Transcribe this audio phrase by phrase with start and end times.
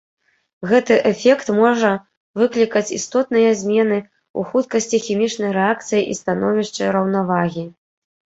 [0.69, 1.89] Гэты эфект можа
[2.41, 7.65] выклікаць істотныя змены ў хуткасці хімічнай рэакцыі і становішчы раўнавагі.